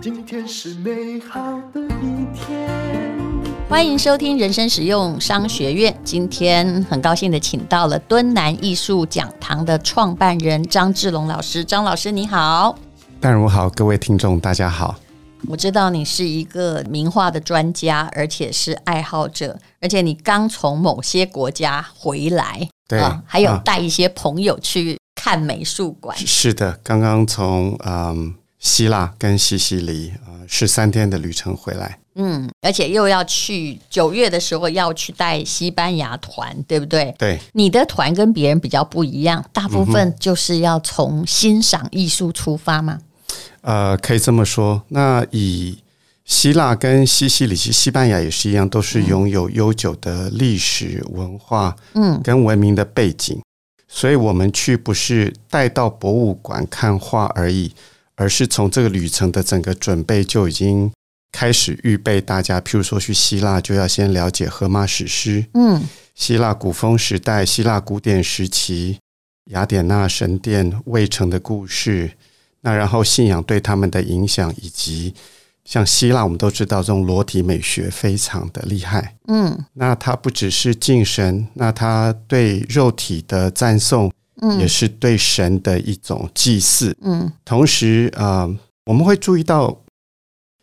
[0.00, 1.40] 今天是美好
[1.72, 2.68] 的一天。
[3.68, 5.96] 欢迎收听人生实用商学院。
[6.02, 11.64] 今天很高兴的请到了敦南艺术讲堂的创办人张志龙老师。
[11.64, 12.76] 张老师你好，
[13.20, 14.96] 淡如好，各位听众大家好。
[15.46, 26.16] 我知道你是一个名画的专家，而且是爱好者，而且你刚从某些国家回来，对，啊、还有带一些朋友去看美术馆。
[26.16, 31.98] 啊、是的，刚刚从嗯希腊跟西西里啊十三天的旅程回来。
[32.14, 37.12] 嗯，而且又要去九月的时候要去带西班牙团，对不对？
[37.18, 42.98] 对，你的团跟别人比较不一样，大部分就是要从欣赏艺术出发吗？
[43.62, 44.82] 呃，可以这么说。
[44.88, 45.78] 那以
[46.24, 53.40] 希腊跟西西里、西西班牙也是一样，都是拥有悠久的历史文化，嗯，跟文明的背景。
[53.88, 57.72] 嗯、所以我们去不是带到博物馆看画而已，
[58.14, 60.90] 而是从这个旅程的整个准备就已经
[61.32, 62.60] 开始预备大家。
[62.60, 65.82] 譬如说去希腊，就要先了解荷马史诗，嗯，
[66.14, 68.98] 希腊古风时代、希腊古典时期、
[69.46, 72.12] 雅典娜神殿、卫城的故事。
[72.62, 75.14] 那然后信仰对他们的影响，以及
[75.68, 79.14] 像希腊，我们都知道这种裸体美学非常的厉害。
[79.26, 84.10] 嗯，那它不只是敬神，那它对肉体的赞颂，
[84.40, 86.96] 嗯，也是对神的一种祭祀。
[87.02, 89.78] 嗯，同时啊、呃，我们会注意到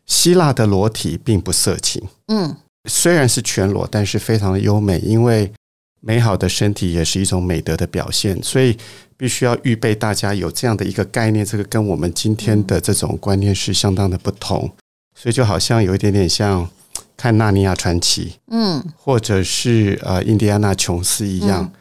[0.08, 2.02] 希腊的裸体并不色情。
[2.30, 2.56] 嗯，
[2.90, 5.54] 虽然是全裸，但是非常的优美，因为
[6.02, 8.76] 美好的身体也是一种美德的表现，所以。
[9.18, 14.70] 必须要预备大家有这样的一个概念，这个跟我们今天的这种观念是相当的不同，
[15.16, 16.68] 所以就好像有一点点像
[17.18, 21.72] 看《纳尼亚传奇》，嗯，或者是呃《印第安纳琼斯》一样，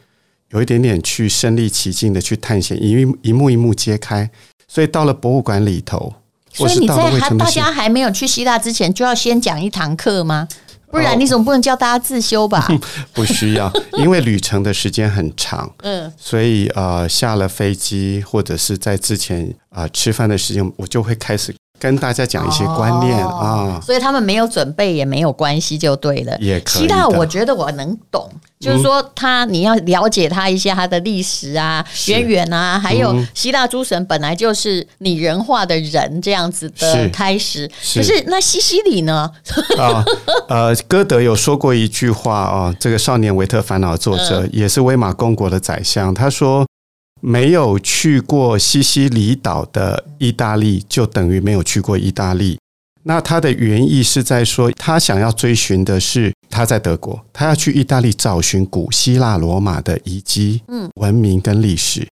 [0.49, 4.29] 有一点点去身临其境的去探险，一幕一幕一幕揭开。
[4.67, 6.13] 所以到了博物馆里头，
[6.51, 10.47] 所以你在还大家还没有去希腊之前，就要先讲一堂课吗？
[10.89, 12.65] 不然你总不能叫大家自修吧？
[12.69, 12.79] 哦、
[13.11, 21.53] 不需要， 因为旅程的时间很长，嗯，所以呃下了飞机或者是在之前啊、呃、吃饭的时间，我就会开始。
[21.77, 26.37] 跟大家讲一些观念啊，所以他们没有准备也没有关系，就对了。
[26.39, 26.81] 也可以。
[26.83, 37.69] 希腊我觉得我能懂，就是说他你要了解他一些他的历史啊、渊源啊，还有希腊诸神本来就是拟人化的人这样子的开始。
[37.93, 39.29] 可是那西西里呢？
[39.77, 40.03] 啊，
[40.47, 46.65] 呃，歌德有说过一句话啊，这个《少年维特烦恼》作者也是威玛公国的宰相，他说。
[47.25, 52.59] 没有去过西西里岛的意大利，就等于没有去过意大利。
[53.01, 62.07] 那他的原意是在说，他想要追寻的是他在德国，他要去意大利找寻古希腊罗马的遗迹、嗯，文明跟历史。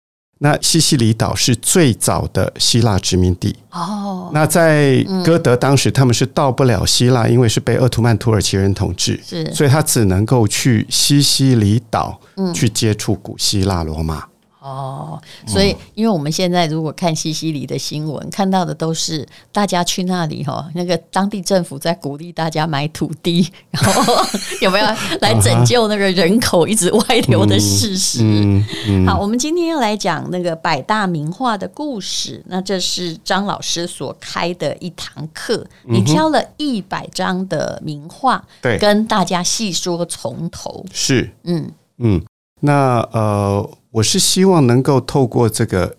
[0.41, 4.29] 那西西里岛是最早的希腊殖民地哦。
[4.31, 12.21] 那在歌德当时，他们是到不了希腊，因为是被鄂图曼土耳其人统治，是，所以他只能够去西西里岛，
[12.53, 14.23] 去接触古希腊罗马。
[14.69, 24.13] 哦，所以因为我们现在如果看西西里的新闻，看到的都是大家去那里哈，那个当地政府在鼓励大家买土地， 然后
[24.61, 24.85] 有没有
[25.21, 28.19] 来拯救那个人口一直外流的事实？
[28.21, 32.43] 嗯嗯嗯、好，我们今天要来讲那个百大名画的故事。
[32.47, 40.85] 那这是张老师所开的一堂课，你挑了一百张的名画，对，跟大家细说从头。
[40.93, 42.23] 是，嗯嗯，
[42.61, 43.69] 那呃。
[43.91, 45.95] 我是希望能够透过这个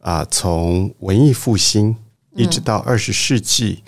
[0.00, 1.96] 啊，从文艺复兴
[2.32, 3.82] 一直到二十世纪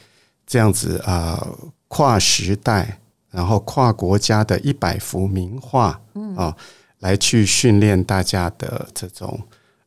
[0.46, 1.46] 这样子啊，
[1.88, 2.98] 跨时代，
[3.30, 6.00] 然后跨国家的一百幅名画
[6.36, 6.56] 啊，
[7.00, 9.38] 来去训练大家的这种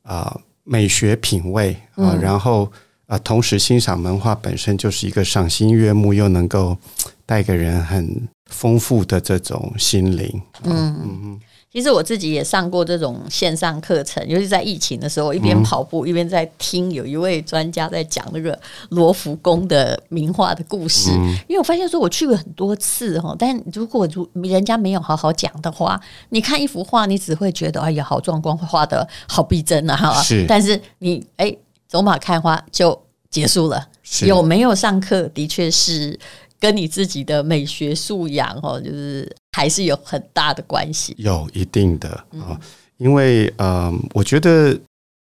[0.04, 2.72] 啊美学品味啊，然后
[3.08, 6.78] 啊，同时欣赏文化本身就是一个赏心悦目，又能够
[7.26, 10.42] 带给人很丰富的这种心灵。
[10.64, 11.40] 嗯嗯。
[11.76, 18.58] 其实我自己也上过这种线上课程，尤其在疫情的时候，一边跑步一边在听有一位专家在讲那个
[18.92, 21.12] 罗浮宫的名画的故事。
[21.50, 26.00] 因为我发现说我去过很多次哈，但如果如人家没有好好讲的话，
[26.30, 30.24] 你看一幅画，你只会觉得哎呀好壮观，画的好逼真啊哈。
[30.24, 31.54] 是，但是你哎
[31.90, 32.98] 走马看花就
[33.30, 33.86] 结束了。
[34.26, 36.18] 有没有上课，的确是
[36.58, 39.30] 跟你自己的美学素养哦，就是。
[39.56, 42.10] 还是有很大的关系，有一定的
[42.42, 42.60] 啊，
[42.98, 44.78] 因为呃，我觉得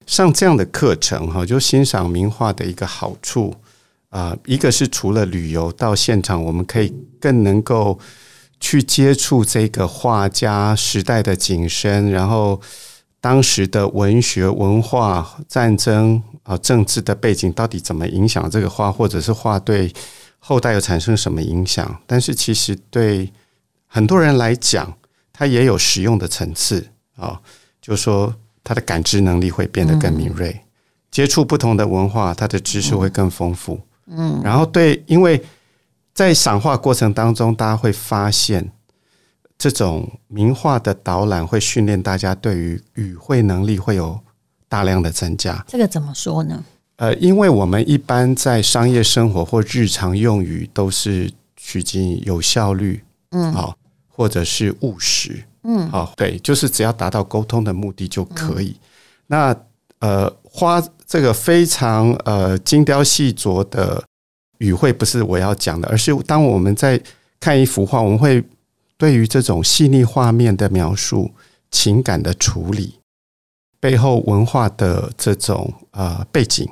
[0.06, 3.52] 上这样的课程哈，就欣赏名画的一个好处
[4.10, 7.98] 啊，一个是除了旅游到现场，我们可以更能够
[8.60, 12.60] 去接触这个画家时代的景深，然后
[13.20, 19.92] 当时的文学、文化、战争啊、政治的背景到底怎么影响这个画，或者是画对
[20.38, 22.00] 后代又产生什么影响？
[22.06, 23.28] 但是其实对
[23.94, 24.90] 很多人来讲，
[25.34, 27.38] 它也有实用的层次啊，
[27.82, 28.34] 就是说
[28.64, 30.58] 他的感知能力会变得更敏锐，
[31.10, 33.78] 接触不同的文化，他的知识会更丰富。
[34.06, 35.44] 嗯，然后对，因为
[36.14, 38.72] 在赏画过程当中，大家会发现。
[39.58, 44.18] 这种名画的导览会训练大家对于语汇能力会有
[44.68, 45.64] 大量的增加。
[45.68, 46.64] 这个怎么说呢？
[46.96, 53.76] 呃，因为我们一般在商业生活或日常用语都是趋近有效率，嗯，好，
[54.12, 58.68] 或者是务实，嗯，好，对，就是只要达到沟通的目的就可以。
[58.68, 58.80] 嗯、
[59.26, 59.56] 那
[59.98, 64.04] 呃，花这个非常呃精雕细琢的
[64.58, 67.00] 语汇不是我要讲的，而是当我们在
[67.40, 68.44] 看一幅画，我们会。
[68.98, 71.32] 对于这种细腻画面的描述、
[71.72, 73.00] 情感的处理、
[73.80, 76.68] 背后文化的这种呃背景，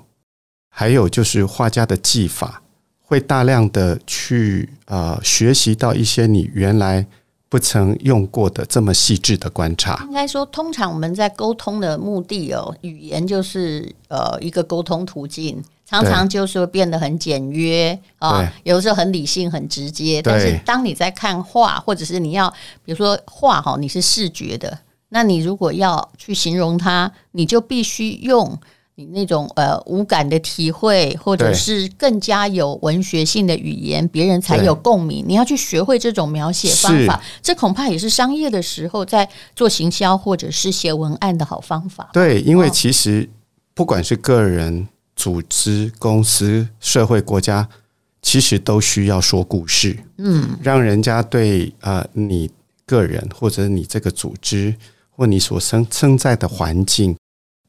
[0.69, 2.63] 还有就是画家的技法，
[3.01, 7.05] 会大量的去呃学习到一些你原来
[7.51, 10.03] 不曾用过的这么细致的观察。
[10.07, 15.63] 应该说，通常我们在沟通的目的哦，语言就是呃一个沟通途径。
[15.85, 20.23] 常常就是会变得很简约啊，有的时候很理性、很直接。
[20.23, 22.49] 但是当你在看画，或者是你要，
[22.85, 28.57] 比如说画哈，你是视觉的，那你如果要去形容它，你就必须用
[29.01, 35.25] 你那种呃无感的体会，或者是更加有文学性的语言，别人才有共鸣。
[35.27, 39.27] 你要去学会这种描写方法，这恐怕也是商业的时候在
[39.57, 42.11] 做行销或者是写文案的好方法。
[42.13, 43.29] 对，因为其实
[43.75, 44.87] 不管是个人。
[45.17, 47.69] 组织、公司、社会、国家，
[48.23, 52.51] 其实都需要说故事，嗯，让人家对呃你
[52.87, 54.75] 个人或者你这个组织
[55.11, 57.15] 或你所生生在的环境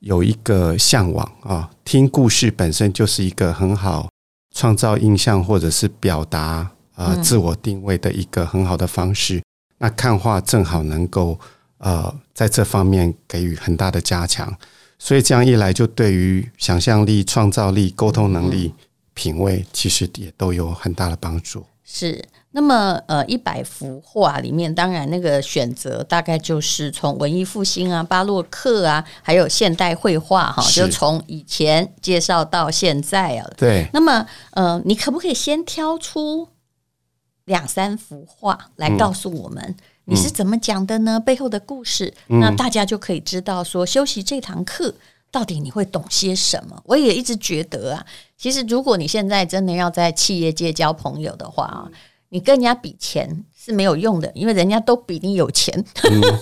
[0.01, 1.71] 有一个向往啊。
[1.83, 4.09] 听故事本身就是一个很好
[4.53, 9.41] 创造印象或者是表达呃自我定位的一个很好的方式。
[9.79, 11.39] 那看画正好能够
[11.77, 14.55] 呃在这方面给予很大的加强。
[14.99, 18.71] 所以这样一来，就对于想象力、创造力、沟通能力、
[19.15, 21.65] 品味，其实也都有很大的帮助。
[21.83, 33.49] 是，那么呃，一百幅画里面，当然那个选择大概就是从文艺复兴啊、巴洛克啊，还有现代绘画哈，就从以前介绍到现在啊。
[33.57, 33.87] 对。
[33.93, 36.49] 那么呃，你可不可以先挑出
[37.45, 39.63] 两三幅画来告诉我们？
[39.63, 39.75] 嗯
[40.05, 41.19] 你是怎么讲的呢？
[41.19, 44.93] 背后的故事，那大家就可以知道说，修习这堂课
[45.29, 46.81] 到底你会懂些什么。
[46.85, 48.05] 我也一直觉得啊，
[48.35, 51.87] 其实如果你现在真的要在企业界交朋友的话啊，
[52.31, 55.85] 你跟人家比钱是没有用的，因为人家都比你有钱。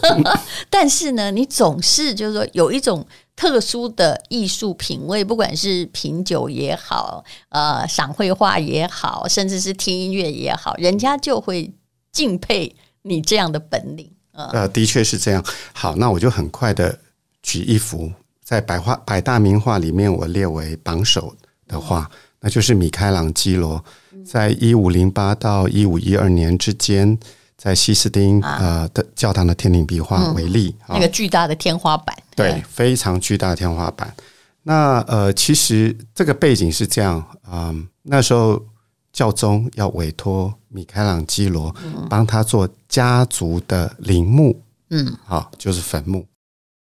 [0.70, 3.06] 但是呢，你总是就是说有一种
[3.36, 11.74] 特殊的艺术品味，不管是品酒也好，呃，赏绘画也好，甚至是听音乐也好，人家就会
[12.12, 12.76] 敬佩。
[13.02, 15.44] 你这样的本领，呃，的确是这样。
[15.72, 17.00] 好，那我就很快的
[17.42, 18.12] 举一幅
[18.44, 21.34] 在百画百大名画里面我列为榜首
[21.66, 23.84] 的画，那就是米开朗基罗
[24.26, 27.18] 在一五零八到一五一二年之间，
[27.58, 34.14] 在西斯丁呃的教堂的天顶壁画为例，那个巨大的天花板，对，非常巨大的天花板。
[34.64, 38.64] 那呃，其实这个背景是这样，嗯，那时候。
[39.12, 41.76] 教宗要委托米开朗基罗
[42.08, 44.62] 帮他做家族的陵墓，
[44.92, 46.24] 嗯，好，就是坟墓。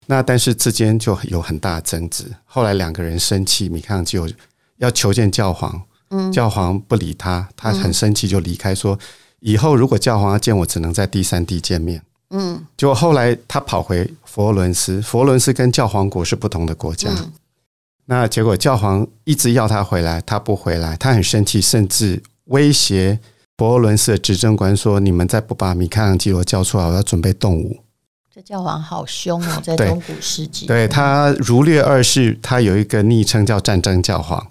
[0.07, 2.25] 那但是之间就有很大的争执。
[2.45, 4.29] 后来两个人生气，米开朗基罗
[4.79, 8.99] 要求见教皇，嗯，教皇不理他，他很生气就离开，说
[9.41, 12.03] 以后如果教皇要见我，只能在第三地见面。
[12.31, 17.11] 嗯，结果后来他跑回佛罗伦斯，佛罗伦斯跟教皇国是不同的国家。
[18.07, 23.19] 那结果教皇一直要他回来，他不回来，他很生气，甚至威胁
[23.57, 27.79] 佛罗伦斯的执政官说：“你们再不把米开朗基罗交出来，我要准备动武。”
[28.37, 34.47] 这教皇好凶哦， 在中古世纪，对，对他儒略二世，他有一个昵称叫“战争教皇”。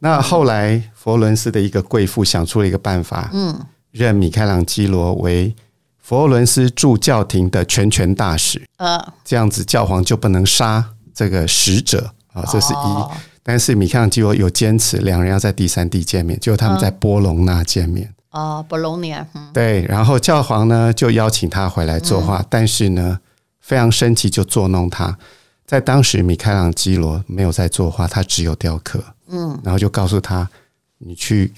[0.00, 3.58] 那后来佛罗伦斯的一个贵妇想出了一个办法，嗯，
[3.92, 5.54] 任米开朗基罗为
[6.02, 12.12] 佛罗伦斯驻教廷的全权大使，呃，这样子教皇就不能杀这个使者。
[12.34, 13.10] 啊，这是一，哦、
[13.42, 18.12] 但是米开朗基罗有坚持，两人要在第三地见面，就他们在波隆那见面。
[18.34, 23.20] 哦，波隆那，嗯、对，然后教皇呢就邀请他回来作画，嗯、但是呢
[23.60, 25.16] 非常生气，就捉弄他。
[25.64, 29.02] 在当时，米开朗基罗没有在作画，他只有雕刻。
[29.28, 30.48] 嗯，然后就告诉他，
[30.98, 31.54] 你去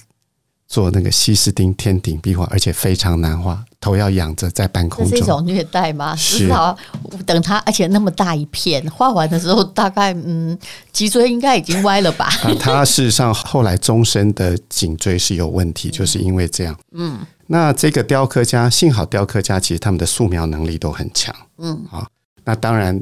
[0.69, 5.11] 做那个西斯丁天顶壁画，而且非常难画，头要仰着在半空中。
[5.11, 6.15] 这是一种虐待吗？
[6.17, 6.77] 是至少
[7.25, 10.59] 等他，而且那么大一片，画完的时候，大概嗯，
[10.93, 12.27] 脊椎应该已经歪了吧？
[12.43, 16.77] 啊，他事实上后来终身的颈椎是有问题，就是因为这样。
[16.93, 21.35] 嗯，那这个雕刻家，幸好雕刻家其实他们的素描能力都很强。
[21.59, 22.07] 嗯，啊，
[22.45, 23.01] 那当然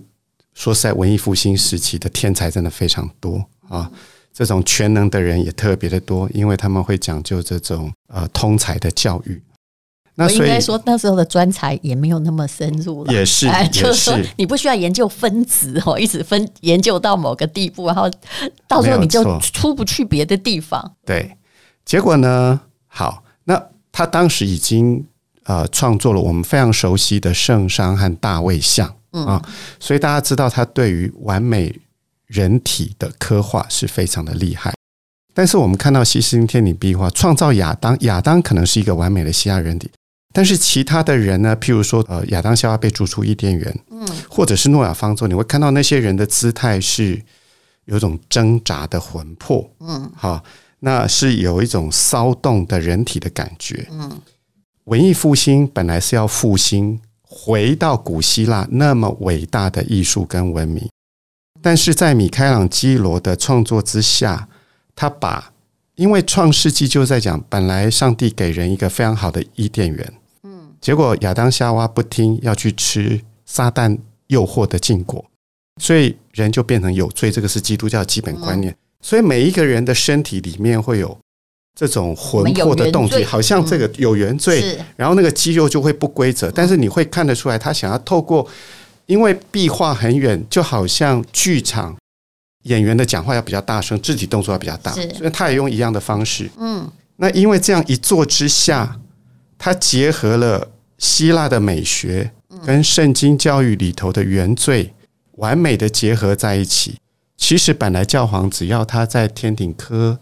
[0.52, 3.90] 说实在，文艺复兴时期的天才真的非常多啊。
[4.36, 9.40] 这种全能的人也特别的多，因为他们会讲究这种呃通才的教育。
[10.16, 18.10] 那所以应该说那时候的专才也没有那么深入了，也是， 哎、就是说你不需要研究分子哦，一直分研究到某个地步，然后
[18.66, 20.96] 到时候你就出不去别的地方。
[21.06, 21.36] 对，
[21.84, 22.60] 结果呢？
[22.86, 23.60] 好，那
[23.92, 25.04] 他当时已经
[25.44, 29.40] 呃创作了我们非常熟悉的圣商和大卫像啊、
[29.78, 31.72] 所以大家知道他对于完美。
[32.26, 34.74] 人体的刻画是非常的厉害，
[35.34, 39.90] 但是我们看到西斯汀天顶壁画创造亚当，亚当可能是一个完美的希腊人体，
[40.32, 41.56] 但是其他的人呢？
[41.56, 47.22] 譬如说，呃，亚当夏娃被逐出伊甸园，嗯，或者是诺亚方舟，你会看到那些人的姿态是
[47.84, 50.42] 有一种挣扎的魂魄，嗯，好，
[50.80, 54.20] 那是有一种骚动的人体的感觉，嗯，
[54.84, 60.88] 文艺复兴本来是要复兴回到古希腊那么伟大的艺术跟文明。
[61.64, 64.46] 但是在米开朗基罗的创作之下，
[64.94, 65.50] 他把
[65.94, 75.24] 因为创世纪就在讲，本来上帝给人一个非常好的伊甸园，嗯，结果亚当夏娃不听，要去吃撒旦诱惑的禁果，
[75.80, 77.30] 所以人就变成有罪。
[77.30, 78.76] 这个是基督教基本观念。
[79.00, 81.16] 所以每一个人的身体里面会有
[81.74, 88.46] 这种魂魄的动机，好像这个有原罪，然后那个肌肉就会不规则，但是你会看得出来，他想要透过。
[89.06, 91.96] 因为壁画很远，就好像剧场
[92.62, 96.50] 演员的讲话要比较大声，肢体动作要比较大，所以他也用一样的方式。
[96.56, 98.98] 嗯，那因为这样一做之下，
[99.58, 100.68] 他结合了
[100.98, 102.32] 希腊的美学
[102.64, 104.94] 跟圣经教育里头的原罪，
[105.32, 106.96] 完美的结合在一起。
[107.36, 110.18] 其实本来教皇只要他在天顶刻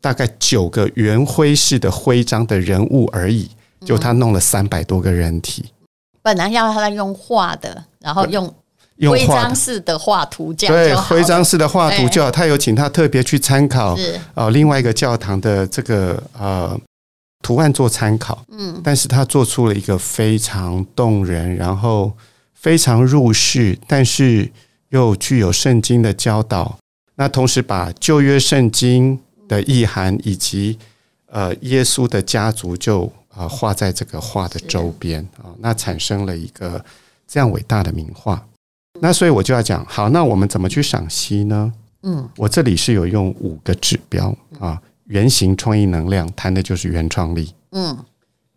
[0.00, 3.48] 大概九个圆徽式的徽章的人物而已，
[3.84, 5.66] 就他弄了三百多个人体。
[6.24, 8.50] 本来要他用画的，然后用
[9.10, 12.30] 徽章式的画图这样对，徽章式的画图就好。
[12.30, 13.94] 他有请他特别去参考
[14.32, 16.80] 呃另外一个教堂的这个呃
[17.42, 22.10] 图案做参考，嗯，但是他做出了一个非常动人，然后
[22.54, 24.50] 非常入世，但是
[24.88, 26.78] 又具有圣经的教导。
[27.16, 30.78] 那同时把旧约圣经的意涵以及
[31.26, 33.12] 呃耶稣的家族就。
[33.36, 36.82] 啊，画在这个画的周边啊，那产生了一个
[37.26, 38.46] 这样伟大的名画。
[39.00, 41.72] 那所以我就要讲，好，那我们怎么去赏析呢？
[42.04, 47.52] 嗯，我这里是有用五个指标啊，原型、创意、能量，谈的就是原创力。
[47.72, 47.98] 嗯，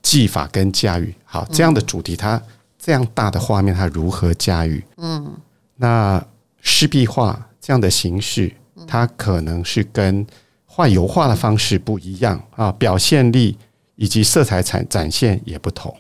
[0.04, 2.40] 技法跟驾驭，好，这样的主题，它
[2.78, 4.84] 这样大的画面，它如何驾驭？
[4.98, 5.34] 嗯，
[5.76, 6.24] 那
[6.62, 8.54] 湿壁画这样的形式，
[8.86, 10.26] 它可能是跟
[10.66, 13.58] 画油画的方式不一样啊，表现力。
[13.98, 15.94] 以及色彩展展现也不同，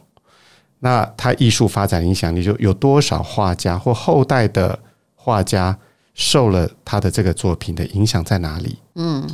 [0.79, 4.79] 那他艺术发展影响力就有多少画家或后代的
[5.15, 5.77] 画家
[6.13, 8.77] 受了他的这个作品的影响在哪里？
[8.95, 9.27] 嗯，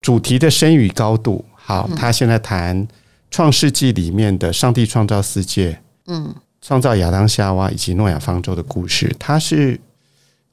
[0.00, 1.44] 主题的深与高度。
[1.54, 2.86] 好，他现在谈
[3.30, 9.80] 创世纪里面的上帝创造世界，嗯，创造亚当夏娃以及诺亚方舟的故事，他是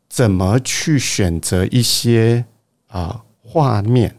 [0.08, 2.46] 怎么去选择一些
[2.88, 4.16] 啊画面？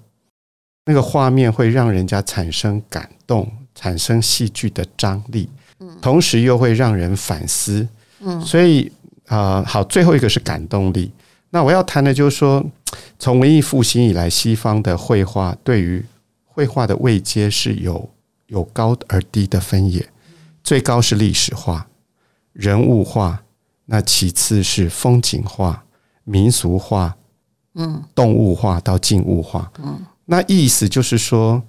[0.89, 5.47] 那个画面会让人家产生感动，产生戏剧的张力，
[6.01, 7.87] 同时又会让人反思。
[8.21, 8.91] 嗯，所以
[9.27, 11.13] 啊、呃，好，最后一个是感动力。
[11.51, 12.65] 那我要谈的就是说，
[13.19, 16.03] 从文艺复兴以来，西方的绘画对于
[16.47, 18.09] 绘画的位阶是有
[18.47, 20.09] 有高而低的分野。
[20.65, 21.87] 最高是历史画、
[22.55, 23.43] 人物画，
[23.85, 25.85] 那其次是风景画、
[26.25, 27.15] 民俗画，
[27.75, 30.01] 嗯，动物画到静物画，嗯。
[30.31, 31.63] 那意思就是说，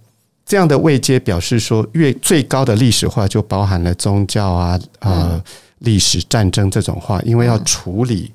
[0.46, 5.42] 这样的位阶表示说，越最高的历史化就包含了宗教啊、呃、
[5.78, 8.34] 历史战争这种话，因为要处理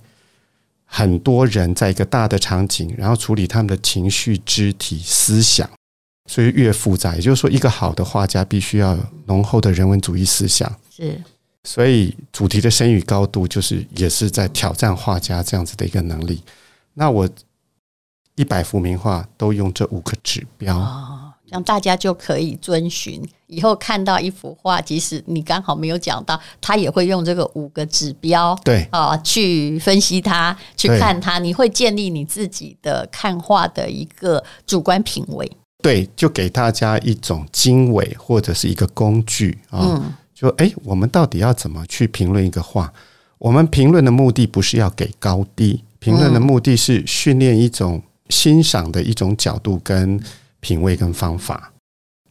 [0.86, 5.68] 很多人在一个大的场景，然后处理他们的情绪、肢体、思想，
[6.30, 7.14] 所以越复杂。
[7.14, 10.74] 也就是说，一个好的画家必须要有浓厚的人文主义思想。
[10.90, 11.20] 是，
[11.64, 16.40] 所以主题的深与高度，就是也是在挑战画家这样子的一个能力。
[16.94, 17.28] 那我。
[18.36, 23.22] 一百幅名画都用这五个指标哦，这样大家就可以遵循。
[23.46, 31.38] 以后看到一幅画，即使你刚好没有讲到，他也会用这个五个指标，对啊，去分析它，去看它。
[31.38, 35.48] 你会建立你自己的看画的一个主观品味。
[35.80, 39.78] 对，就给大家一种经纬或者是一个工具啊。
[39.82, 42.92] 嗯、就哎，我们到底要怎么去评论一个画？
[43.38, 50.20] 我们评论的目的不是要给高低，评论的目的是训练一种欣赏的一种角度跟
[50.60, 51.70] 品味跟方法。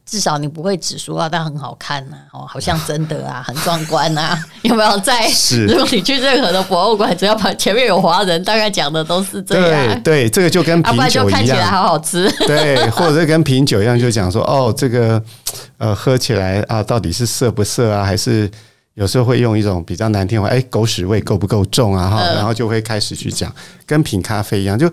[0.06, 5.26] 至少你不会只说啊，它很好看呐，哦，好像真的啊，很壮观啊， 有没有在？
[5.28, 10.02] 是，如果你去任何的博物馆，只要把前面有华人，大概讲的都是这样。
[10.02, 12.30] 对对，这个就跟品酒一样，看起来好好吃。
[12.46, 15.20] 对， 或者是跟品酒一样，就讲说哦，这个
[15.78, 18.04] 呃，喝起来啊，到底是涩不涩啊？
[18.04, 18.48] 还是
[18.92, 22.10] 有时候会用一种比较难听的话，哎，狗屎味够不够重啊？
[22.10, 23.50] 哈，然后就会开始去讲，
[23.86, 24.86] 跟品咖啡一样，就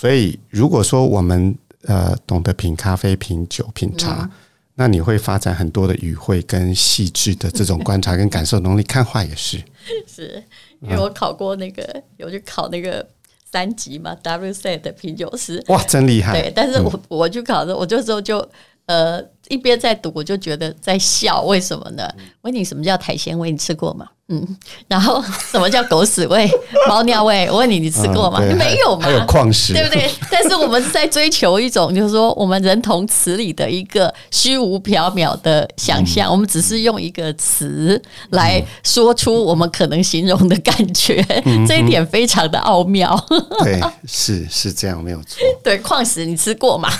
[0.00, 1.56] 所以如果说我们。
[1.88, 4.30] 呃，懂得品咖啡、品酒、品茶，嗯、
[4.74, 8.82] 那你会发展很多的语汇跟细致的这种观察跟感受能力。
[8.82, 9.62] 看画也是，
[10.04, 10.42] 是
[10.80, 13.06] 因为我考过那个，嗯、有去考那个
[13.44, 16.32] 三级嘛，WSET 的品酒师，哇，真厉害！
[16.32, 18.44] 对，但是我、嗯、我去考的时候，我就说就
[18.86, 22.12] 呃一边在读，我就觉得在笑，为什么呢？
[22.40, 23.52] 问你什么叫苔藓味？
[23.52, 24.08] 你吃过吗？
[24.28, 24.44] 嗯，
[24.88, 26.50] 然后什么叫狗屎味、
[26.88, 27.46] 猫尿味？
[27.48, 28.40] 我问你，你吃过吗？
[28.42, 29.04] 嗯、没有吗？
[29.04, 30.10] 还有矿石，对不对？
[30.28, 36.28] 但是我们是在追求一种，就是说，我们人同词里的一个虚无缥缈的想象。
[36.28, 43.16] 嗯、我们只是用一个词来说出我们可能形容的感觉，嗯、这一点非常的奥妙。
[43.62, 45.38] 对，是是这样，没有错。
[45.62, 46.90] 对，矿石你吃过吗？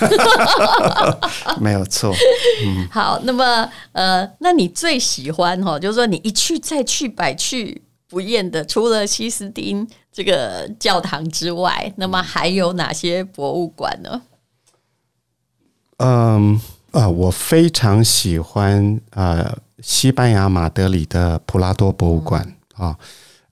[1.59, 2.15] 没有错。
[2.63, 7.13] 嗯，好，那么呃，那你最喜欢哈，就是说你一去再去。
[7.17, 14.21] 百去不厌的，除了西斯丁这个教堂之外，那么还有哪些博物馆呢？
[15.97, 22.97] 嗯啊，我非常喜欢呃西班牙马德里的普拉多博物馆啊。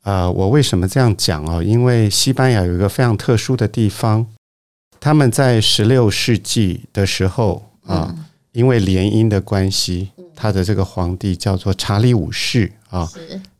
[0.04, 1.64] 呃，我为什么这样讲哦？
[1.64, 4.28] 因为西班牙有一个非常特殊的地方，
[5.00, 13.10] 他们在十六世纪的时候啊，嗯、因为联姻的关系，他的这个皇帝叫做查理五世啊。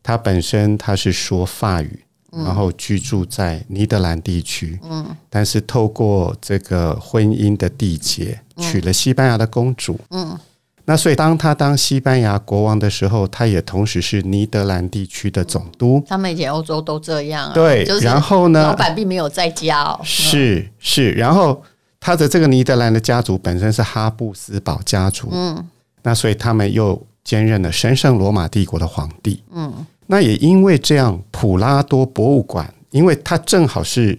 [0.06, 10.38] 他本身他是说法语，然后居住在尼德兰地区，嗯，但是透过这个婚姻的缔结，娶了西班牙的公主，嗯，
[10.84, 16.00] 那所以当他当西班牙国王的时候，他也同时是尼德兰地区的总督。
[16.06, 17.82] 他们以前欧洲都这样啊，对。
[18.00, 21.10] 然后呢，老板并没有在家哦，是是。
[21.14, 21.60] 然后
[21.98, 25.66] 他的这个尼德兰的家族本身是哈布斯堡家族，嗯，
[26.04, 29.84] 那所以他们又兼任了神圣罗马帝国的皇帝，嗯。
[30.06, 34.16] 那也因为这样，普拉多博物馆，因为他正好是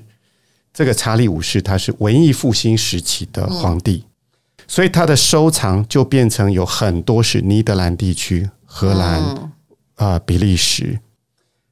[0.73, 4.03] 这个查理五世，他是文艺复兴时期的皇帝，
[4.67, 9.49] 所以他的收藏就变成有很多是尼德兰地区、荷兰、
[9.95, 10.99] 啊比利时。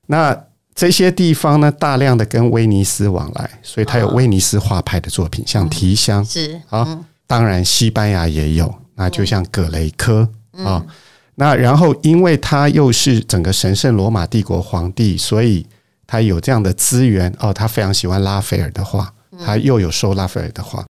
[0.05, 10.29] 那这些地方呢，大量的跟威尼斯往来，所以他有威尼斯画派的作品，像提香是啊，当然西班牙也有，那就像葛雷科
[10.63, 10.81] 啊。
[11.35, 15.65] 那然后，因为他又是整个神圣罗马帝国皇帝，所以
[16.07, 17.53] 他有这样的资源哦。
[17.53, 19.13] 他非常喜欢拉斐尔的画，
[19.45, 20.85] 他又有收拉斐尔的画，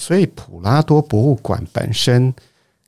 [0.00, 2.32] 所以普拉多博物馆本身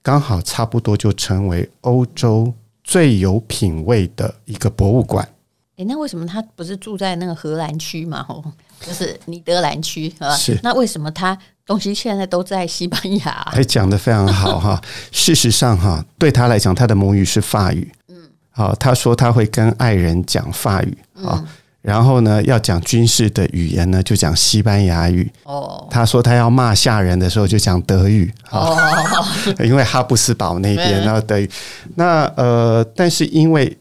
[0.02, 5.28] 刚好差不多就成为欧洲最有品位的一个博物馆。
[5.76, 8.22] 诶，那为什么他不是住在那个荷兰区嘛？
[8.22, 8.42] 吼，
[8.80, 10.34] 就是尼德兰区啊。
[10.34, 10.58] 是。
[10.62, 11.38] 那为什么他？
[11.64, 14.80] 东西现在都在西班牙，哎，讲的非常好哈。
[15.12, 17.90] 事实上哈，对他来讲，他的母语是法语。
[18.08, 18.16] 嗯，
[18.50, 21.42] 好，他说他会跟爱人讲法语啊，
[21.80, 25.30] 然后呢，要讲军事的语言呢，就讲西班牙语。
[25.44, 28.32] 哦，他说他要骂下人的时候就讲德语。
[28.50, 28.76] 哦，
[29.64, 31.48] 因为哈布斯堡那边然后德语。
[31.94, 33.78] 那呃，但是因为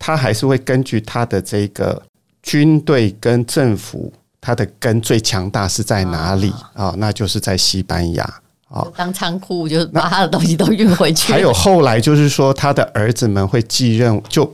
[0.00, 2.02] 他还是会根据他的这个
[2.42, 4.12] 军队跟政府。
[4.40, 6.94] 它的根最强大是在哪里啊、哦？
[6.96, 8.24] 那就是在西班牙
[8.68, 8.80] 啊。
[8.80, 11.32] 哦、当仓库，就是把他的东西都运回去。
[11.32, 14.50] 还有后来就是说，他的儿子们会继任，就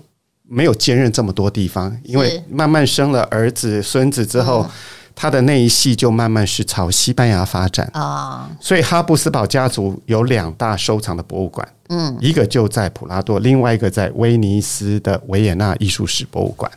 [0.48, 4.66] 没有兼任这么多地方，因为慢慢生了儿子、孙子之后，
[5.14, 8.50] 他的那一系就慢慢是朝西班牙发展啊。
[8.60, 16.70] 所以哈布斯堡家族有两大收藏的博物馆，嗯，一个就在普拉多，另外一个在威尼斯的维也纳艺术史博物馆。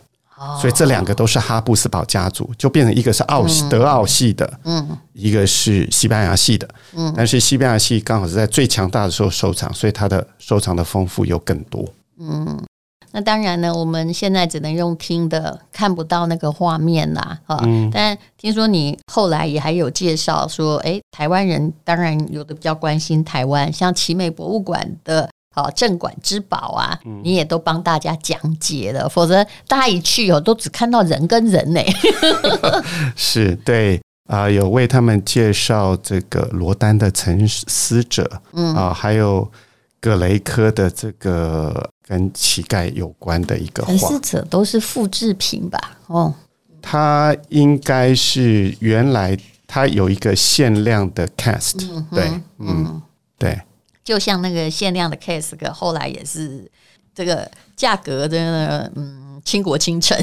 [0.60, 11.86] 所以这两个都是哈布斯堡家族，就变成一个是奥西德奥系的，嗯，一个是西班牙系的，嗯，但是西班牙系刚好是在最强大的时候收藏，所以它的收藏的丰富又更多。
[12.18, 12.58] 嗯，
[13.12, 25.29] 那当然呢，我们现在只能用听的，看不到那个画面啦，啊，嗯，但听说你后来也还有介绍说，哎，台湾人当然有的比较关心台湾，像奇美博物馆的。
[25.54, 31.80] 好，镇馆之宝啊，你也都帮大家讲解了，嗯、否则大家一去哦，都只看到人跟人呢。
[33.16, 33.96] 是对，
[34.28, 39.50] 啊、呃，有为他们介绍这个罗丹的《沉思者》，嗯啊、呃，还有
[40.00, 43.88] 葛雷科的这个跟乞丐有关的一个画。
[43.88, 45.98] 沉思者都是复制品吧？
[46.06, 46.32] 哦，
[46.80, 49.36] 它应该是原来
[49.66, 52.24] 它有一个限量的 cast，嗯对，
[52.58, 53.02] 嗯，嗯
[53.36, 53.60] 对，
[54.04, 56.70] 就像那个限量的 cast，后来也是
[57.14, 59.26] 这个价格的，嗯。
[59.42, 60.14] 倾国倾城，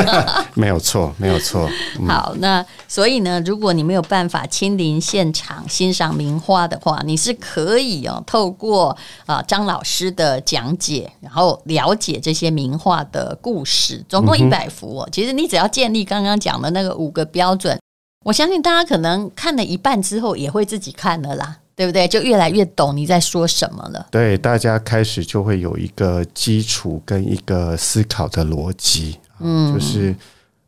[0.52, 1.66] 没有错，没有错。
[1.98, 14.04] 嗯、好，那所以呢，如果你没有办法亲临现场欣赏名画的话，你是可以哦，透过啊张老师的讲解，然后了解这些名画的故事。
[14.06, 17.80] 总共一百幅哦，嗯、其实你只要建立刚刚讲的那个五个标准，
[18.26, 21.56] 我相信大家可能看了一半之后，也会自己看了啦。
[21.78, 22.08] 对不对？
[22.08, 24.04] 就越来越懂你在说什么了。
[24.10, 30.12] 对，大家开始就会有一个基础跟一个思考的逻辑，嗯，就是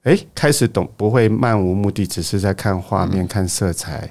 [0.05, 4.09] 哎，开始懂，不会漫无目的，只是在看画面、嗯、看色彩，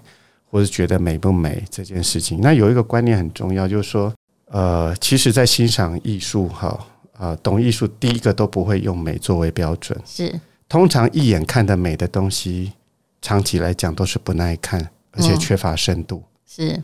[0.51, 2.41] 或是觉得美不美这件事情。
[2.41, 4.13] 那有一个观念很重要，就是说，
[4.47, 6.85] 呃，其实，在欣赏艺术哈，
[7.17, 12.73] 呃，懂艺术，第一个都不会用美作为标准，是通常一眼看的美的东西，
[13.21, 16.17] 长期来讲都是不耐看，而且缺乏深度。
[16.17, 16.81] 嗯是，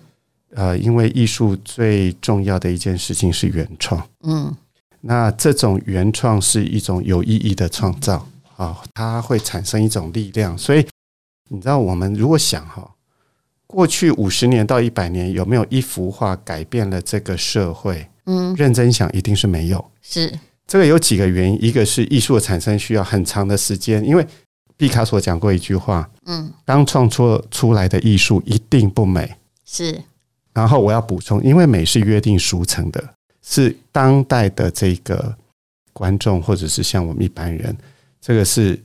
[0.51, 4.55] 呃，因为艺术最重要的一件事情是原创，嗯，
[5.01, 8.17] 那这种原创是一种有意义的创造
[8.55, 10.55] 啊、哦，它会产生一种力量。
[10.55, 10.85] 所以
[11.49, 12.93] 你知道，我们如果想哈，
[13.65, 18.07] 过去五十年到一百年有没有一幅画改变了这个社会？
[18.27, 19.83] 嗯，认真想，一定是没有。
[20.01, 20.31] 是
[20.67, 24.25] 这个有几个原因，一个是艺术的产生需要很长的时间，因为
[24.77, 29.35] 毕卡索讲过一句话，嗯，刚创作出来的艺术一定不美。
[29.65, 30.03] 是，
[30.53, 33.03] 然后我要补充，因为美是约定俗成的，
[33.41, 35.35] 是当代的这个
[35.91, 37.75] 观众或者是像我们一般人，
[38.21, 38.79] 这个是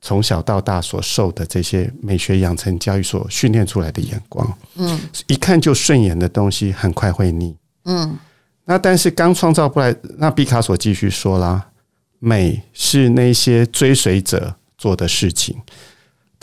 [0.00, 4.58] 从小到大所受的这些美学养成教育所训练出来的眼光。
[4.74, 7.56] 嗯，一看就顺眼的东西，很快会腻。
[7.84, 8.18] 嗯，
[8.64, 11.70] 那但是刚创造不来，那毕卡索继续说啦，
[12.18, 15.56] 美是那些追随者做的事情。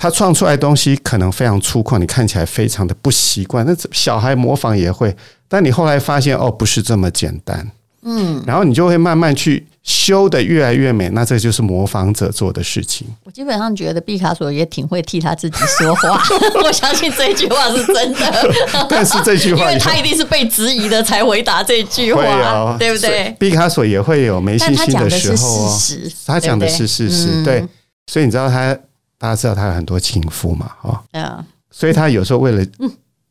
[0.02, 3.64] 他创出来的东西可能非常粗犷，你看起来非常的不习惯。
[3.68, 5.16] 那小孩模仿也会，
[5.48, 7.72] 但你后来发现哦，不是这么简单。
[8.02, 11.08] 嗯，然后你就会慢慢去修得越来越美。
[11.10, 13.06] 那这就是模仿者做的事情。
[13.24, 16.20] 我基本上觉得毕卡索也挺会替他自己说话。
[16.66, 18.52] 我相信这句话是真的。
[18.90, 23.36] 但是这句话， 因为他一定是被质疑的才回答这句话，哦、对不对？
[23.38, 25.80] 毕卡索也会有没信心的时候哦。
[26.26, 27.64] 他讲的是事实，对。
[28.12, 28.76] 所以你知道他。
[29.22, 32.66] 大家知道他有很多情妇嘛，哈，嗯，所以他有时候为了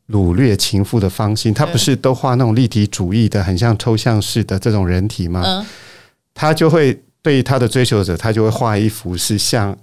[0.07, 5.43] 掳掠情妇的芳心，他不是都画那种立体主义的，很像抽象式的这种人体吗？
[5.45, 5.65] 嗯，
[6.33, 9.77] 他就会对他的追求者，他就会画一幅是像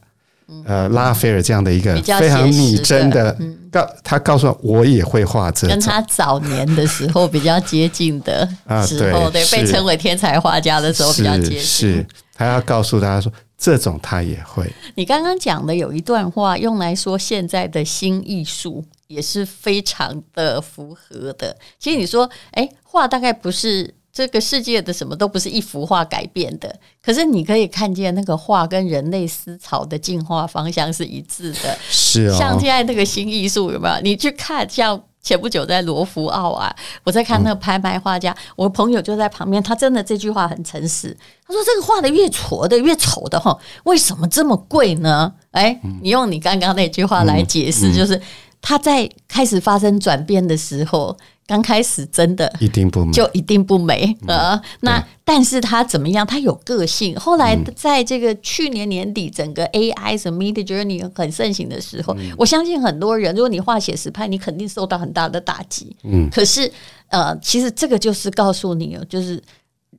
[0.65, 3.37] 呃拉斐尔这样的一个非常拟真的，
[3.71, 8.49] 告他告诉我，我也会画这，跟他早年的时候比较接近的
[8.87, 12.07] 时候，对，被称为天才画家的时候比较接近，是。
[12.35, 13.31] 他要告诉大家说。
[13.59, 14.73] 这种他也会。
[14.95, 21.55] 你刚刚讲的有一段话，用来说现在的新艺术也是非常的符合的。
[21.79, 31.77] 其实你说，哎，画大概不是这个世界的什么都不是一幅画改变的，可是你可以看见那个画跟人类思潮的进化方向是一致的。
[31.91, 34.01] 是啊，像现在那个新艺术有没有？
[34.03, 35.03] 你去看像。
[35.29, 41.15] 前不久在罗浮奥啊，我在看那个拍卖画家，我朋友就在旁边，他真的这句话很诚实。
[41.47, 48.19] 他说：“这个画的越矬的越丑的哈，为什么这么贵呢？”哎，你用你刚刚那句话来解释，就是
[48.63, 51.15] 他在开始发生转变的时候。
[51.49, 54.61] 刚开始真的一定不美，就一定不美啊！
[54.81, 56.27] 那但是他怎么样？
[56.27, 57.19] 他有个性。
[57.19, 65.97] 后来在这个去年年底，整个 AI 什么 Midjourney 很盛行的时候，我相信很多人，如果你画写实派，你肯定受到很大的打击。
[66.05, 66.71] 嗯，可是
[67.09, 69.43] 呃，其实这个就是告诉你哦，就是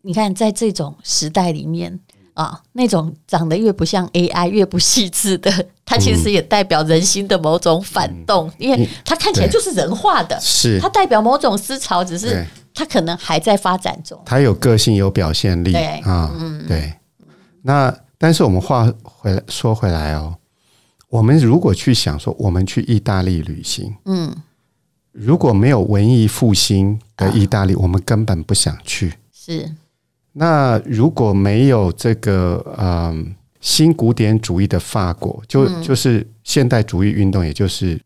[0.03, 1.99] 你看在这种时代里面。
[2.39, 5.51] 啊，那种长得越不像 AI、越不细致的，
[5.85, 10.79] 它其实也代表人心的某种反动，嗯、因为它看起来就是人画的，是。
[10.79, 14.17] 它代表某种思潮，只是它可能还在发展中。
[14.25, 15.83] 它有个性、有表现力，对。
[15.99, 16.93] 啊，嗯，对。
[17.63, 20.33] 那但是我们话回来说回来哦，
[21.09, 24.33] 我们如果去想说，我们去意大利旅行，嗯，
[25.11, 29.15] 如果没有文艺复兴的意大利，啊、我们根本不想去。
[29.33, 29.69] 是。
[30.39, 37.97] 那如果没有这个嗯新古典主义的法国，就就是现代主义运动，也就是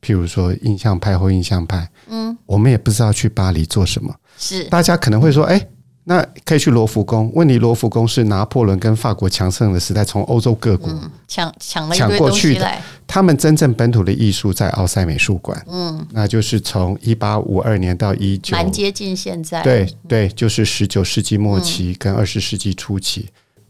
[0.00, 4.14] 譬如说印象派或印象派，嗯，我们也不知道去巴黎做什么。
[4.38, 5.60] 是，大家可能会说，哎，
[6.04, 7.30] 那可以去罗浮宫。
[7.32, 10.90] 问题罗浮宫是拿破仑跟法国强盛的时代，从欧洲各国
[11.28, 12.68] 抢抢了抢过去的。
[13.06, 19.62] 他们真正本土的艺术在奥赛美术馆，嗯，那就是从一八五二年到一九，蛮接近现在。
[19.62, 23.28] 对对，就是十九世纪末期跟二十世纪初期，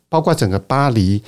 [0.09, 1.23] 包括整个巴黎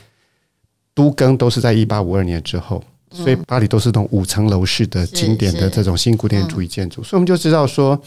[0.95, 8.01] 都更都是在一八五二年之后，所以巴黎都是那种五层楼式的经典的这种新古典主义建筑，所以我们就知道说。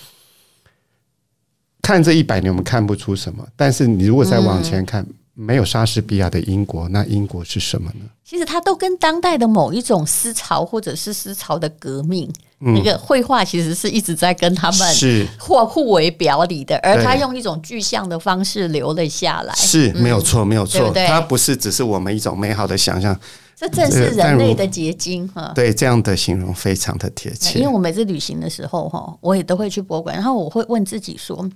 [1.88, 3.48] 看这一百年，我们看不出什么。
[3.56, 8.02] 但是你如果再往前看，没有莎士比亚的英国，那英国是什么呢？
[8.26, 20.92] 其实它都跟当代的某一种思潮，或者是思潮的革命，那个绘画其实是一直在跟他们是或互为表里的，而他用一种具象的方式留了下来，是没有错，没有错。
[21.08, 23.18] 它不是只是我们一种美好的想象，
[23.56, 25.54] 这正是人类的结晶哈。
[25.56, 27.60] 对，这样的形容非常的贴切。
[27.60, 31.50] 因为我每次旅行的时候哈，我也都会去博物馆，然后我会问自己说。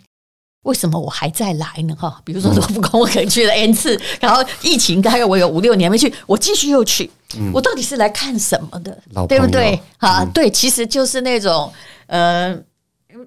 [0.63, 1.95] 为什么我还在来呢？
[1.95, 7.09] 哈，比如说罗浮宫，我可能去了 N 次， 然后疫情大概我有五六年没去，我继续又去，
[7.51, 8.95] 我到底是来看什么的？
[9.27, 9.79] 对不对？
[9.97, 11.73] 啊，对，其实就是那种
[12.05, 12.55] 呃，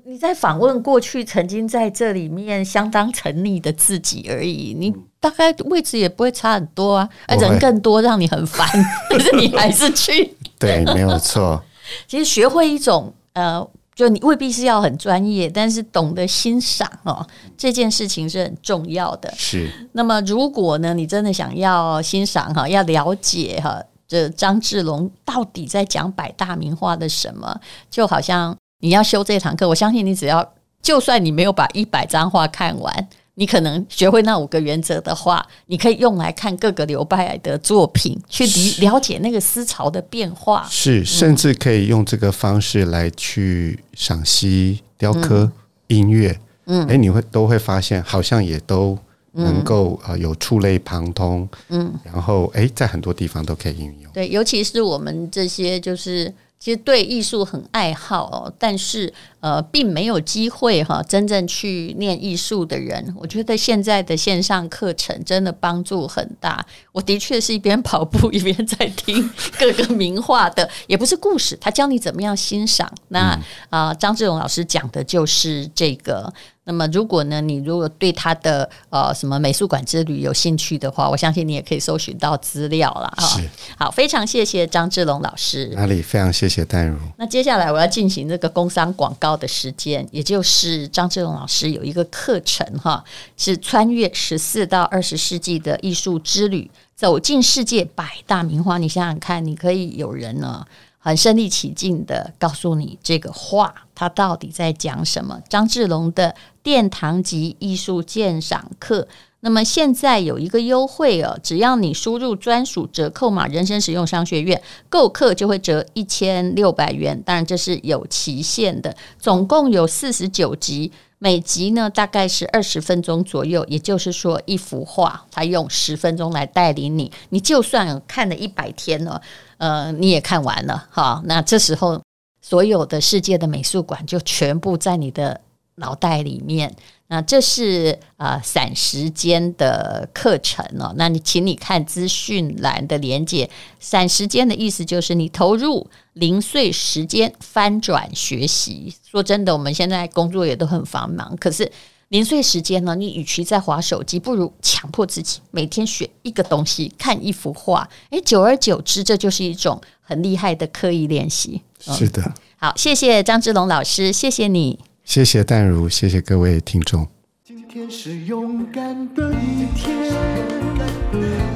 [0.05, 4.73] 你在访问过去曾经在这里面相当沉溺的自己而已。
[4.79, 8.69] 你大概位置也不会差很多啊，人更多让你很烦，
[9.11, 10.33] 但是你还是去。
[10.57, 11.61] 对，没有错。
[12.07, 13.67] 其实学会一种呃。
[13.95, 17.27] 就你未必是要很专业，但是懂得欣赏哦，
[17.57, 19.33] 这件事情是很重要的。
[19.37, 19.71] 是。
[19.93, 27.61] 那么，如果呢，你真的想要欣赏哈，要了解哈，这张志龙到底在讲百大名画的什么？
[27.89, 30.53] 就好像你要修这堂课，我相信你只要，
[30.83, 33.09] 就算你没有把一百张画看完。
[33.37, 40.67] 你可能学会那五个原则的话，你可以用来看各个流派的作品，去理了解那个思潮的变化。
[40.71, 45.53] 是，甚至可以用这个方式来去赏析雕刻、嗯、
[45.89, 46.39] 音乐。
[46.67, 48.97] 嗯，诶，你会都会发现，好像也都
[49.33, 51.49] 能够啊有触类旁通。
[51.69, 54.13] 嗯，然后诶，在很多地方都可以应用。
[54.13, 56.33] 对，尤其是我们这些就是。
[56.59, 66.65] 其实对艺术很爱好哦，但是呃，并没有机会哈，真正去念艺术的人，我觉得现在的线上课程真的帮助很大。
[66.93, 72.91] 我的确是一边跑步一边在听各个名画的，也不是故事，他教你怎么样欣赏。
[73.09, 73.39] 那
[73.69, 76.33] 啊，张志勇老师讲的就是这个。
[76.67, 83.27] 那么，如果呢，你如果对他的呃什么美术馆之旅有兴趣的话，我相信你也可以搜寻到资料了哈。
[83.27, 85.67] 是，好，非常谢谢张志龙老师。
[85.75, 86.01] 哪里？
[86.01, 86.97] 非常谢谢戴如。
[87.19, 93.05] 那接下来我要进行这个工商广告的时间，也就是张志龙老师有一个课程哈，
[93.37, 98.79] 是穿越十四到二十世纪的艺术之旅，走进世界百大名画。
[98.79, 100.65] 你想想看，你可以有人呢。
[101.05, 105.39] 很身临其境的告诉你这个画它到底在讲什么。
[105.51, 109.07] 张志龙的殿堂级艺术鉴赏课，
[109.41, 117.23] 那么现在有一个优惠哦，只要你输入专属折扣码“人生实用商学院”购课就会折一千六百元。
[117.23, 123.65] 当然这是有期限的，总共有四十九集，每集呢大概是二十分钟左右。
[123.69, 129.21] 也就是说，一幅画他用十分钟来带领你，你就算看了一百天了。
[129.59, 132.03] 呃，你也看完了哈，那这时候
[132.43, 135.41] 所有的世界的美术馆就全部在你的
[135.77, 136.75] 脑袋里面。
[137.07, 143.49] 那这是呃散时间的课程哦，那你请你看资讯栏的连接。
[143.79, 148.95] 散时间的意思就是你投入零碎时间翻转学习。
[149.09, 151.71] 说真的，我们现在工作也都很繁忙，可是。
[152.09, 152.95] 零碎时间呢？
[152.95, 157.89] 你与其在划手机，不如强迫自己每天学一个东西，看一幅画。
[158.11, 161.63] 诶，久而久之，这就是一种很厉害的刻意练习。
[161.81, 167.09] 是的，好，谢谢张志龙老师，谢谢你，谢谢淡如，谢谢各位听众。
[167.43, 169.97] 今天是勇敢的一天，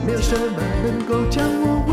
[0.04, 1.84] 没有什么能够将我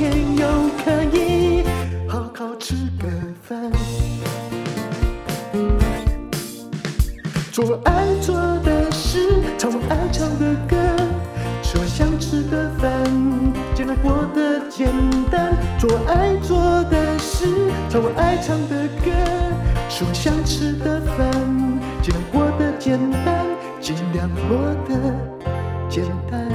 [0.00, 0.46] 天又
[0.82, 1.62] 可以
[2.08, 3.06] 好好吃个
[3.42, 3.70] 饭，
[7.52, 8.34] 做爱做
[8.64, 10.74] 的事，唱我爱唱的歌，
[11.62, 12.90] 吃我想吃的饭，
[13.74, 14.88] 尽量过得简
[15.30, 15.54] 单。
[15.78, 17.44] 做爱做的事，
[17.90, 19.10] 唱我爱唱的歌，
[19.90, 21.30] 吃我想吃的饭，
[22.00, 23.44] 尽量过得简单，
[23.82, 24.56] 尽量过
[24.88, 25.14] 得
[25.90, 26.49] 简单。